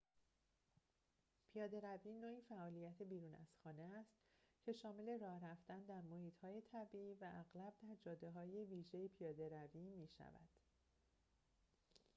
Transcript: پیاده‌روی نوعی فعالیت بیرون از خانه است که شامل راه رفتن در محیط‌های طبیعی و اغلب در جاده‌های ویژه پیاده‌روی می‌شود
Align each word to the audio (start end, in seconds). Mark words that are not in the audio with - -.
پیاده‌روی 1.53 2.13
نوعی 2.13 2.41
فعالیت 2.49 3.01
بیرون 3.01 3.33
از 3.33 3.55
خانه 3.63 3.81
است 3.81 4.11
که 4.65 4.73
شامل 4.73 5.19
راه 5.19 5.45
رفتن 5.45 5.83
در 5.85 6.01
محیط‌های 6.01 6.61
طبیعی 6.61 7.13
و 7.13 7.31
اغلب 7.39 7.73
در 7.81 7.95
جاده‌های 7.95 8.63
ویژه 8.65 9.07
پیاده‌روی 9.07 9.89
می‌شود 9.95 10.49